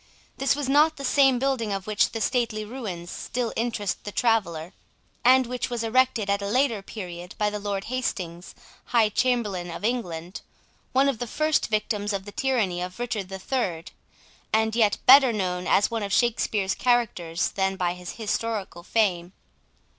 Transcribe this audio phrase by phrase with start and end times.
[0.39, 4.73] This was not the same building of which the stately ruins still interest the traveller,
[5.23, 9.85] and which was erected at a later period by the Lord Hastings, High Chamberlain of
[9.85, 10.41] England,
[10.91, 13.91] one of the first victims of the tyranny of Richard the Third,
[14.51, 19.33] and yet better known as one of Shakespeare's characters than by his historical fame.